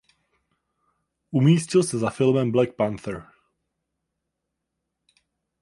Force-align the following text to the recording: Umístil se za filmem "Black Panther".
Umístil 1.41 1.83
se 1.83 1.97
za 1.99 2.09
filmem 2.09 2.51
"Black 2.51 2.75
Panther". 2.75 3.23